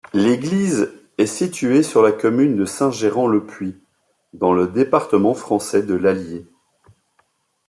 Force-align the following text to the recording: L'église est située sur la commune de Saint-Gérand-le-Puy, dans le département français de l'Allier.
L'église 0.15 0.89
est 1.19 1.27
située 1.27 1.83
sur 1.83 2.01
la 2.01 2.11
commune 2.11 2.55
de 2.55 2.65
Saint-Gérand-le-Puy, 2.65 3.77
dans 4.33 4.51
le 4.51 4.67
département 4.67 5.35
français 5.35 5.83
de 5.83 5.93
l'Allier. 5.93 6.47